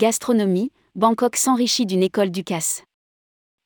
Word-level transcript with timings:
Gastronomie, 0.00 0.72
Bangkok 0.94 1.36
s'enrichit 1.36 1.84
d'une 1.84 2.02
école 2.02 2.30
du 2.30 2.42
CAS. 2.42 2.84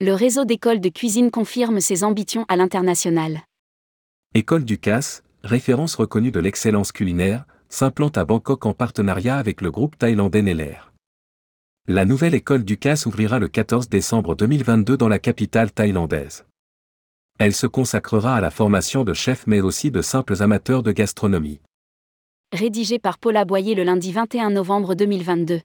Le 0.00 0.14
réseau 0.14 0.46
d'écoles 0.46 0.80
de 0.80 0.88
cuisine 0.88 1.30
confirme 1.30 1.78
ses 1.78 2.04
ambitions 2.04 2.46
à 2.48 2.56
l'international. 2.56 3.42
École 4.34 4.64
du 4.64 4.78
CAS, 4.78 5.22
référence 5.44 5.94
reconnue 5.94 6.30
de 6.30 6.40
l'excellence 6.40 6.90
culinaire, 6.90 7.44
s'implante 7.68 8.16
à 8.16 8.24
Bangkok 8.24 8.64
en 8.64 8.72
partenariat 8.72 9.36
avec 9.36 9.60
le 9.60 9.70
groupe 9.70 9.98
thaïlandais 9.98 10.40
Neller. 10.40 10.78
La 11.86 12.06
nouvelle 12.06 12.34
école 12.34 12.64
du 12.64 12.78
CAS 12.78 13.04
ouvrira 13.04 13.38
le 13.38 13.48
14 13.48 13.90
décembre 13.90 14.34
2022 14.34 14.96
dans 14.96 15.08
la 15.08 15.18
capitale 15.18 15.70
thaïlandaise. 15.70 16.46
Elle 17.38 17.52
se 17.52 17.66
consacrera 17.66 18.36
à 18.36 18.40
la 18.40 18.50
formation 18.50 19.04
de 19.04 19.12
chefs 19.12 19.46
mais 19.46 19.60
aussi 19.60 19.90
de 19.90 20.00
simples 20.00 20.42
amateurs 20.42 20.82
de 20.82 20.92
gastronomie. 20.92 21.60
Rédigé 22.54 22.98
par 22.98 23.18
Paula 23.18 23.44
Boyer 23.44 23.74
le 23.74 23.82
lundi 23.82 24.12
21 24.12 24.48
novembre 24.48 24.94
2022. 24.94 25.60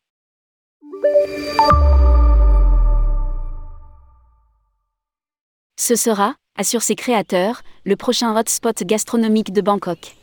Ce 5.80 5.96
sera, 5.96 6.36
assure 6.58 6.82
ses 6.82 6.96
créateurs, 6.96 7.62
le 7.86 7.96
prochain 7.96 8.38
hotspot 8.38 8.84
gastronomique 8.84 9.54
de 9.54 9.62
Bangkok. 9.62 10.18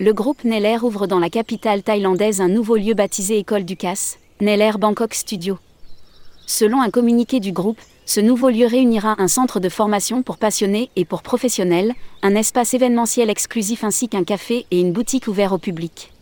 Le 0.00 0.12
groupe 0.12 0.42
Neller 0.42 0.78
ouvre 0.82 1.06
dans 1.06 1.20
la 1.20 1.30
capitale 1.30 1.84
thaïlandaise 1.84 2.40
un 2.40 2.48
nouveau 2.48 2.76
lieu 2.76 2.94
baptisé 2.94 3.38
École 3.38 3.64
du 3.64 3.76
Casse, 3.76 4.18
Neller 4.40 4.72
Bangkok 4.78 5.14
Studio. 5.14 5.58
Selon 6.46 6.80
un 6.80 6.90
communiqué 6.90 7.38
du 7.38 7.52
groupe, 7.52 7.78
ce 8.04 8.18
nouveau 8.18 8.48
lieu 8.48 8.66
réunira 8.66 9.14
un 9.18 9.28
centre 9.28 9.60
de 9.60 9.68
formation 9.68 10.24
pour 10.24 10.38
passionnés 10.38 10.90
et 10.96 11.04
pour 11.04 11.22
professionnels, 11.22 11.94
un 12.22 12.34
espace 12.34 12.74
événementiel 12.74 13.30
exclusif 13.30 13.84
ainsi 13.84 14.08
qu'un 14.08 14.24
café 14.24 14.66
et 14.72 14.80
une 14.80 14.92
boutique 14.92 15.28
ouverte 15.28 15.52
au 15.52 15.58
public. 15.58 16.12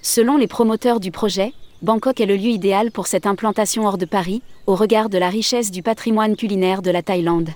Selon 0.00 0.38
les 0.38 0.46
promoteurs 0.46 1.00
du 1.00 1.10
projet, 1.10 1.52
Bangkok 1.82 2.20
est 2.20 2.26
le 2.26 2.36
lieu 2.36 2.50
idéal 2.50 2.90
pour 2.90 3.06
cette 3.06 3.26
implantation 3.26 3.86
hors 3.86 3.96
de 3.96 4.04
Paris, 4.04 4.42
au 4.66 4.74
regard 4.74 5.08
de 5.08 5.16
la 5.16 5.30
richesse 5.30 5.70
du 5.70 5.82
patrimoine 5.82 6.36
culinaire 6.36 6.82
de 6.82 6.90
la 6.90 7.02
Thaïlande. 7.02 7.48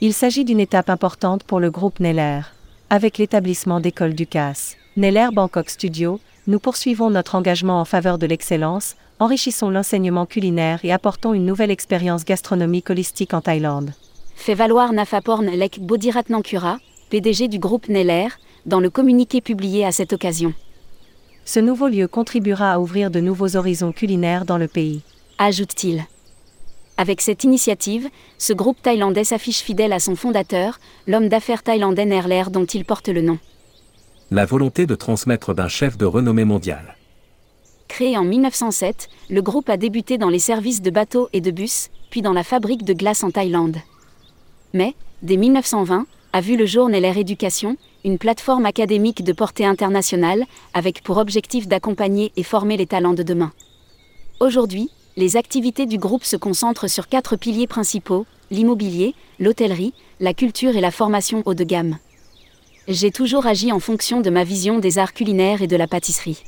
Il 0.00 0.12
s'agit 0.12 0.44
d'une 0.44 0.60
étape 0.60 0.88
importante 0.88 1.42
pour 1.42 1.58
le 1.58 1.68
groupe 1.68 1.98
Neller. 1.98 2.42
Avec 2.90 3.18
l'établissement 3.18 3.80
d'école 3.80 4.14
du 4.14 4.28
CAS, 4.28 4.76
Neller 4.96 5.30
Bangkok 5.32 5.68
Studio, 5.68 6.20
nous 6.46 6.60
poursuivons 6.60 7.10
notre 7.10 7.34
engagement 7.34 7.80
en 7.80 7.84
faveur 7.84 8.18
de 8.18 8.26
l'excellence, 8.26 8.94
enrichissons 9.18 9.70
l'enseignement 9.70 10.26
culinaire 10.26 10.78
et 10.84 10.92
apportons 10.92 11.34
une 11.34 11.46
nouvelle 11.46 11.72
expérience 11.72 12.24
gastronomique 12.24 12.90
holistique 12.90 13.34
en 13.34 13.40
Thaïlande. 13.40 13.94
Fait 14.36 14.54
valoir 14.54 14.92
Nafaporn 14.92 15.46
Lek 15.46 15.80
Bodiratnankura, 15.80 16.78
PDG 17.10 17.48
du 17.48 17.58
groupe 17.58 17.88
Neller, 17.88 18.28
dans 18.64 18.80
le 18.80 18.90
communiqué 18.90 19.40
publié 19.40 19.84
à 19.84 19.90
cette 19.90 20.12
occasion. 20.12 20.54
Ce 21.44 21.60
nouveau 21.60 21.88
lieu 21.88 22.08
contribuera 22.08 22.72
à 22.72 22.78
ouvrir 22.78 23.10
de 23.10 23.20
nouveaux 23.20 23.56
horizons 23.56 23.92
culinaires 23.92 24.46
dans 24.46 24.58
le 24.58 24.68
pays. 24.68 25.02
Ajoute-t-il. 25.38 26.06
Avec 26.96 27.20
cette 27.20 27.44
initiative, 27.44 28.08
ce 28.38 28.52
groupe 28.52 28.80
thaïlandais 28.80 29.24
s'affiche 29.24 29.60
fidèle 29.60 29.92
à 29.92 30.00
son 30.00 30.16
fondateur, 30.16 30.78
l'homme 31.06 31.28
d'affaires 31.28 31.62
thaïlandais 31.62 32.06
Nerler 32.06 32.44
dont 32.50 32.64
il 32.64 32.84
porte 32.84 33.08
le 33.08 33.20
nom. 33.20 33.38
La 34.30 34.46
volonté 34.46 34.86
de 34.86 34.94
transmettre 34.94 35.54
d'un 35.54 35.68
chef 35.68 35.98
de 35.98 36.06
renommée 36.06 36.44
mondiale. 36.44 36.96
Créé 37.88 38.16
en 38.16 38.24
1907, 38.24 39.08
le 39.28 39.42
groupe 39.42 39.68
a 39.68 39.76
débuté 39.76 40.18
dans 40.18 40.30
les 40.30 40.38
services 40.38 40.82
de 40.82 40.90
bateaux 40.90 41.28
et 41.32 41.40
de 41.40 41.50
bus, 41.50 41.90
puis 42.10 42.22
dans 42.22 42.32
la 42.32 42.42
fabrique 42.42 42.84
de 42.84 42.94
glace 42.94 43.22
en 43.22 43.30
Thaïlande. 43.30 43.76
Mais, 44.72 44.94
dès 45.22 45.36
1920, 45.36 46.06
a 46.34 46.40
vu 46.40 46.56
le 46.56 46.66
jour 46.66 46.88
Neller 46.88 47.16
Éducation, 47.16 47.76
une 48.04 48.18
plateforme 48.18 48.66
académique 48.66 49.22
de 49.22 49.32
portée 49.32 49.64
internationale, 49.64 50.46
avec 50.72 51.00
pour 51.04 51.18
objectif 51.18 51.68
d'accompagner 51.68 52.32
et 52.36 52.42
former 52.42 52.76
les 52.76 52.88
talents 52.88 53.14
de 53.14 53.22
demain. 53.22 53.52
Aujourd'hui, 54.40 54.90
les 55.16 55.36
activités 55.36 55.86
du 55.86 55.96
groupe 55.96 56.24
se 56.24 56.34
concentrent 56.34 56.90
sur 56.90 57.06
quatre 57.06 57.36
piliers 57.36 57.68
principaux, 57.68 58.26
l'immobilier, 58.50 59.14
l'hôtellerie, 59.38 59.94
la 60.18 60.34
culture 60.34 60.76
et 60.76 60.80
la 60.80 60.90
formation 60.90 61.44
haut 61.46 61.54
de 61.54 61.62
gamme. 61.62 61.98
J'ai 62.88 63.12
toujours 63.12 63.46
agi 63.46 63.70
en 63.70 63.78
fonction 63.78 64.20
de 64.20 64.28
ma 64.28 64.42
vision 64.42 64.80
des 64.80 64.98
arts 64.98 65.14
culinaires 65.14 65.62
et 65.62 65.68
de 65.68 65.76
la 65.76 65.86
pâtisserie. 65.86 66.42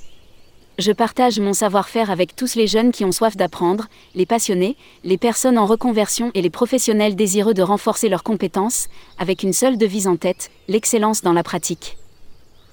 Je 0.79 0.93
partage 0.93 1.41
mon 1.41 1.55
savoir-faire 1.55 2.11
avec 2.11 2.37
tous 2.37 2.55
les 2.55 2.67
jeunes 2.67 2.93
qui 2.93 3.07
ont 3.07 3.13
soif 3.13 3.35
d'apprendre, 3.35 3.87
les 4.15 4.27
passionnés, 4.27 4.77
les 5.05 5.17
personnes 5.17 5.57
en 5.57 5.65
reconversion 5.65 6.31
et 6.35 6.43
les 6.43 6.51
professionnels 6.51 7.17
désireux 7.17 7.55
de 7.55 7.63
renforcer 7.63 8.11
leurs 8.11 8.23
compétences, 8.23 8.89
avec 9.19 9.43
une 9.43 9.55
seule 9.55 9.79
devise 9.79 10.07
en 10.07 10.17
tête, 10.17 10.51
l'excellence 10.69 11.23
dans 11.23 11.33
la 11.33 11.43
pratique. 11.43 11.97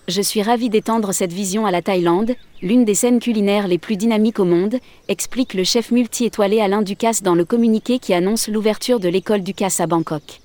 Je 0.10 0.22
suis 0.22 0.42
ravi 0.42 0.70
d'étendre 0.70 1.14
cette 1.14 1.32
vision 1.32 1.66
à 1.66 1.72
la 1.72 1.82
Thaïlande, 1.82 2.36
l'une 2.62 2.84
des 2.84 2.94
scènes 2.94 3.22
culinaires 3.22 3.70
les 3.70 3.78
plus 3.78 3.96
dynamiques 3.96 4.40
au 4.40 4.46
monde, 4.46 4.80
explique 5.08 5.54
le 5.54 5.64
chef 5.64 5.90
multi-étoilé 5.90 6.60
Alain 6.60 6.82
Ducasse 6.82 7.24
dans 7.24 7.36
le 7.36 7.46
communiqué 7.46 8.00
qui 8.00 8.14
annonce 8.14 8.50
l'ouverture 8.50 9.00
de 9.00 9.08
l'école 9.08 9.44
Ducasse 9.44 9.80
à 9.80 9.88
Bangkok. 9.88 10.43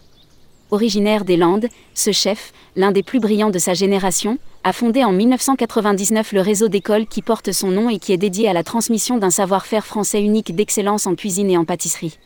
Originaire 0.71 1.25
des 1.25 1.39
Landes, 1.39 1.69
ce 1.95 2.13
chef, 2.13 2.53
l'un 2.77 2.93
des 2.93 3.03
plus 3.03 3.21
brillants 3.21 3.49
de 3.49 3.59
sa 3.59 3.73
génération, 3.73 4.37
a 4.65 4.75
fondé 4.75 5.03
en 5.03 5.13
1999 5.13 6.33
le 6.33 6.43
réseau 6.43 6.69
d'écoles 6.69 7.07
qui 7.07 7.23
porte 7.23 7.53
son 7.53 7.69
nom 7.71 7.89
et 7.89 7.99
qui 7.99 8.13
est 8.13 8.19
dédié 8.19 8.49
à 8.49 8.53
la 8.53 8.63
transmission 8.63 9.17
d'un 9.17 9.31
savoir-faire 9.31 9.87
français 9.87 10.23
unique 10.23 10.55
d'excellence 10.55 11.07
en 11.07 11.15
cuisine 11.15 11.51
et 11.51 11.57
en 11.57 11.65
pâtisserie. 11.65 12.19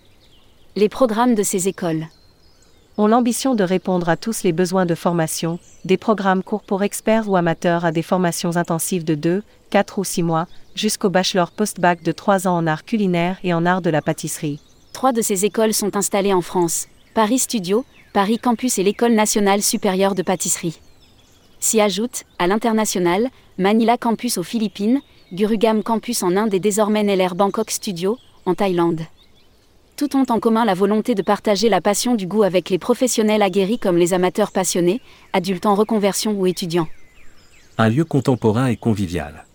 Les 0.75 0.89
programmes 0.89 1.37
de 1.37 1.45
ces 1.45 1.69
écoles 1.69 2.07
ont 2.99 3.07
l'ambition 3.07 3.55
de 3.55 3.63
répondre 3.63 4.09
à 4.09 4.17
tous 4.17 4.43
les 4.43 4.53
besoins 4.53 4.87
de 4.87 4.95
formation, 4.95 5.59
des 5.85 5.97
programmes 5.97 6.43
courts 6.43 6.65
pour 6.65 6.83
experts 6.83 7.29
ou 7.29 7.37
amateurs 7.37 7.85
à 7.85 7.93
des 7.93 8.03
formations 8.03 8.57
intensives 8.57 9.05
de 9.05 9.15
2, 9.15 9.43
4 9.71 9.99
ou 9.99 10.05
6 10.05 10.23
mois, 10.25 10.47
jusqu'au 10.75 11.11
bachelor 11.11 11.53
post-bac 11.53 12.03
de 12.03 12.13
3 12.13 12.49
ans 12.49 12.57
en 12.57 12.67
art 12.67 12.85
culinaire 12.85 13.39
et 13.45 13.55
en 13.55 13.65
art 13.65 13.83
de 13.83 13.91
la 13.91 14.03
pâtisserie. 14.03 14.61
Trois 14.93 15.13
de 15.13 15.23
ces 15.23 15.45
écoles 15.45 15.73
sont 15.73 15.97
installées 15.97 16.35
en 16.35 16.43
France, 16.43 16.89
Paris 17.15 17.39
Studio, 17.39 17.85
Paris 18.13 18.39
Campus 18.39 18.79
et 18.79 18.83
l'École 18.83 19.15
nationale 19.15 19.63
supérieure 19.63 20.15
de 20.15 20.21
pâtisserie. 20.21 20.79
S'y 21.61 21.81
ajoute, 21.81 22.25
à 22.39 22.47
l'international, 22.47 23.31
Manila 23.57 23.97
Campus 23.97 24.37
aux 24.37 24.43
Philippines, 24.43 25.01
Gurugam 25.33 25.83
Campus 25.83 26.23
en 26.23 26.37
Inde 26.37 26.53
et 26.53 26.61
désormais 26.61 27.05
Neller 27.05 27.35
Bangkok 27.35 27.71
Studio, 27.71 28.19
en 28.45 28.55
Thaïlande. 28.55 29.01
Tout 29.97 30.15
ont 30.15 30.27
en 30.29 30.41
commun 30.41 30.67
la 30.67 30.75
volonté 30.75 31.15
de 31.15 31.23
partager 31.23 31.71
la 31.71 31.81
passion 31.81 32.15
du 32.15 32.27
goût 32.27 32.43
avec 32.43 32.69
les 32.69 32.79
professionnels 32.79 33.41
aguerris 33.41 33.79
comme 33.79 33.97
les 33.97 34.13
amateurs 34.13 34.53
passionnés, 34.53 35.01
adultes 35.33 35.65
en 35.65 35.75
reconversion 35.75 36.33
ou 36.33 36.47
étudiants. 36.47 36.89
Un 37.79 37.89
lieu 37.89 38.05
contemporain 38.05 38.67
et 38.67 38.77
convivial. 38.77 39.47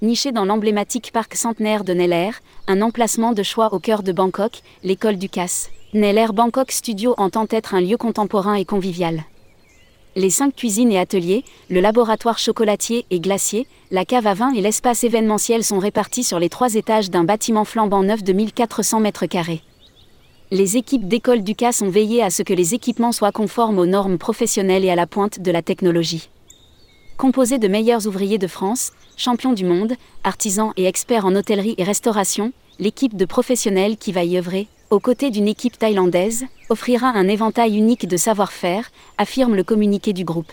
Niché 0.00 0.30
dans 0.30 0.44
l'emblématique 0.44 1.10
parc 1.12 1.34
centenaire 1.34 1.82
de 1.82 1.92
Neller, 1.92 2.30
un 2.68 2.82
emplacement 2.82 3.32
de 3.32 3.42
choix 3.42 3.74
au 3.74 3.80
cœur 3.80 4.04
de 4.04 4.12
Bangkok, 4.12 4.60
l'école 4.84 5.16
du 5.16 5.28
CAS, 5.28 5.70
Neller 5.94 6.32
Bangkok 6.34 6.72
Studio 6.72 7.14
entend 7.18 7.46
être 7.50 7.72
un 7.76 7.80
lieu 7.80 7.96
contemporain 7.96 8.54
et 8.54 8.64
convivial. 8.64 9.22
Les 10.16 10.28
cinq 10.28 10.56
cuisines 10.56 10.90
et 10.90 10.98
ateliers, 10.98 11.44
le 11.70 11.80
laboratoire 11.80 12.40
chocolatier 12.40 13.06
et 13.10 13.20
glacier, 13.20 13.68
la 13.92 14.04
cave 14.04 14.26
à 14.26 14.34
vin 14.34 14.52
et 14.54 14.60
l'espace 14.60 15.04
événementiel 15.04 15.62
sont 15.62 15.78
répartis 15.78 16.24
sur 16.24 16.40
les 16.40 16.48
trois 16.48 16.74
étages 16.74 17.10
d'un 17.10 17.22
bâtiment 17.22 17.64
flambant 17.64 18.02
neuf 18.02 18.24
de 18.24 18.32
1400 18.32 18.98
mètres 18.98 19.26
carrés. 19.26 19.62
Les 20.50 20.76
équipes 20.76 21.06
d'école 21.06 21.44
du 21.44 21.54
CAS 21.54 21.80
ont 21.80 21.90
veillé 21.90 22.24
à 22.24 22.30
ce 22.30 22.42
que 22.42 22.54
les 22.54 22.74
équipements 22.74 23.12
soient 23.12 23.30
conformes 23.30 23.78
aux 23.78 23.86
normes 23.86 24.18
professionnelles 24.18 24.84
et 24.84 24.90
à 24.90 24.96
la 24.96 25.06
pointe 25.06 25.38
de 25.38 25.52
la 25.52 25.62
technologie. 25.62 26.28
Composé 27.18 27.58
de 27.58 27.68
meilleurs 27.68 28.08
ouvriers 28.08 28.38
de 28.38 28.48
France, 28.48 28.90
champions 29.16 29.52
du 29.52 29.64
monde, 29.64 29.94
artisans 30.24 30.72
et 30.76 30.86
experts 30.86 31.24
en 31.24 31.36
hôtellerie 31.36 31.76
et 31.78 31.84
restauration, 31.84 32.52
l'équipe 32.80 33.16
de 33.16 33.26
professionnels 33.26 33.96
qui 33.96 34.10
va 34.10 34.24
y 34.24 34.36
œuvrer, 34.36 34.66
aux 34.94 35.00
côtés 35.00 35.32
d'une 35.32 35.48
équipe 35.48 35.76
thaïlandaise, 35.76 36.44
offrira 36.68 37.08
un 37.08 37.26
éventail 37.26 37.76
unique 37.76 38.06
de 38.06 38.16
savoir-faire, 38.16 38.92
affirme 39.18 39.56
le 39.56 39.64
communiqué 39.64 40.12
du 40.12 40.24
groupe. 40.24 40.52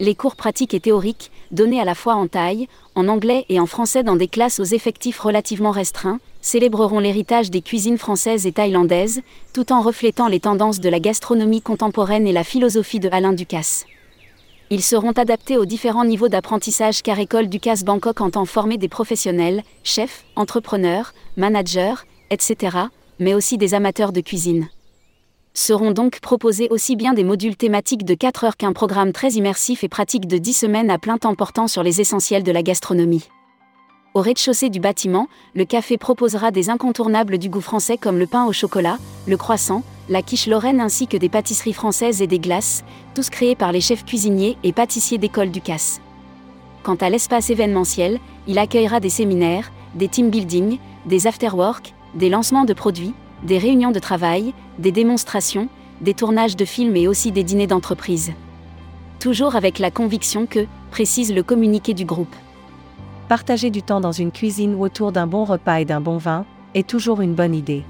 Les 0.00 0.14
cours 0.14 0.36
pratiques 0.36 0.74
et 0.74 0.80
théoriques, 0.80 1.32
donnés 1.50 1.80
à 1.80 1.86
la 1.86 1.94
fois 1.94 2.14
en 2.14 2.26
thaï, 2.26 2.68
en 2.94 3.08
anglais 3.08 3.46
et 3.48 3.58
en 3.58 3.64
français 3.64 4.02
dans 4.02 4.16
des 4.16 4.28
classes 4.28 4.60
aux 4.60 4.64
effectifs 4.64 5.18
relativement 5.18 5.70
restreints, 5.70 6.20
célébreront 6.42 6.98
l'héritage 6.98 7.50
des 7.50 7.62
cuisines 7.62 7.96
françaises 7.96 8.46
et 8.46 8.52
thaïlandaises, 8.52 9.22
tout 9.54 9.72
en 9.72 9.80
reflétant 9.80 10.28
les 10.28 10.40
tendances 10.40 10.80
de 10.80 10.90
la 10.90 11.00
gastronomie 11.00 11.62
contemporaine 11.62 12.26
et 12.26 12.32
la 12.32 12.44
philosophie 12.44 13.00
de 13.00 13.08
Alain 13.10 13.32
Ducasse. 13.32 13.86
Ils 14.68 14.82
seront 14.82 15.12
adaptés 15.12 15.56
aux 15.56 15.64
différents 15.64 16.04
niveaux 16.04 16.28
d'apprentissage 16.28 17.00
car 17.02 17.18
École 17.18 17.48
Ducasse 17.48 17.82
Bangkok 17.82 18.20
entend 18.20 18.44
former 18.44 18.76
des 18.76 18.88
professionnels, 18.88 19.62
chefs, 19.84 20.26
entrepreneurs, 20.36 21.14
managers, 21.38 21.94
etc., 22.30 22.88
mais 23.18 23.34
aussi 23.34 23.58
des 23.58 23.74
amateurs 23.74 24.12
de 24.12 24.20
cuisine 24.20 24.68
seront 25.58 25.90
donc 25.90 26.20
proposés 26.20 26.68
aussi 26.70 26.94
bien 26.94 27.14
des 27.14 27.24
modules 27.24 27.56
thématiques 27.56 28.04
de 28.04 28.14
4 28.14 28.44
heures 28.44 28.56
qu'un 28.56 28.72
programme 28.72 29.12
très 29.12 29.32
immersif 29.32 29.82
et 29.82 29.88
pratique 29.88 30.26
de 30.26 30.38
10 30.38 30.52
semaines 30.52 30.90
à 30.90 30.98
plein 30.98 31.18
temps 31.18 31.34
portant 31.34 31.66
sur 31.66 31.82
les 31.82 32.00
essentiels 32.00 32.44
de 32.44 32.52
la 32.52 32.62
gastronomie. 32.62 33.28
Au 34.14 34.20
rez-de-chaussée 34.20 34.70
du 34.70 34.80
bâtiment, 34.80 35.28
le 35.54 35.64
café 35.64 35.98
proposera 35.98 36.50
des 36.50 36.70
incontournables 36.70 37.38
du 37.38 37.50
goût 37.50 37.60
français 37.60 37.98
comme 37.98 38.18
le 38.18 38.26
pain 38.26 38.46
au 38.46 38.52
chocolat, 38.52 38.98
le 39.26 39.36
croissant, 39.36 39.82
la 40.08 40.22
quiche 40.22 40.46
lorraine 40.46 40.80
ainsi 40.80 41.06
que 41.06 41.16
des 41.16 41.28
pâtisseries 41.28 41.72
françaises 41.72 42.22
et 42.22 42.26
des 42.26 42.38
glaces, 42.38 42.84
tous 43.14 43.28
créés 43.28 43.54
par 43.54 43.72
les 43.72 43.80
chefs 43.80 44.04
cuisiniers 44.04 44.56
et 44.62 44.72
pâtissiers 44.72 45.18
d'école 45.18 45.50
du 45.50 45.60
CAS. 45.60 46.00
Quant 46.82 46.96
à 46.96 47.10
l'espace 47.10 47.50
événementiel, 47.50 48.18
il 48.46 48.58
accueillera 48.58 49.00
des 49.00 49.10
séminaires, 49.10 49.70
des 49.94 50.08
team 50.08 50.30
building, 50.30 50.78
des 51.04 51.26
afterwork, 51.26 51.94
des 52.14 52.28
lancements 52.28 52.64
de 52.64 52.72
produits, 52.72 53.14
des 53.42 53.58
réunions 53.58 53.90
de 53.90 53.98
travail, 53.98 54.54
des 54.78 54.92
démonstrations, 54.92 55.68
des 56.00 56.14
tournages 56.14 56.56
de 56.56 56.64
films 56.64 56.96
et 56.96 57.08
aussi 57.08 57.32
des 57.32 57.44
dîners 57.44 57.66
d'entreprise. 57.66 58.32
Toujours 59.20 59.56
avec 59.56 59.78
la 59.78 59.90
conviction 59.90 60.46
que, 60.46 60.66
précise 60.90 61.32
le 61.32 61.42
communiqué 61.42 61.94
du 61.94 62.04
groupe. 62.04 62.34
Partager 63.28 63.70
du 63.70 63.82
temps 63.82 64.00
dans 64.00 64.12
une 64.12 64.32
cuisine 64.32 64.74
ou 64.74 64.84
autour 64.84 65.12
d'un 65.12 65.26
bon 65.26 65.44
repas 65.44 65.80
et 65.80 65.84
d'un 65.84 66.00
bon 66.00 66.16
vin 66.16 66.46
est 66.74 66.88
toujours 66.88 67.20
une 67.20 67.34
bonne 67.34 67.54
idée. 67.54 67.84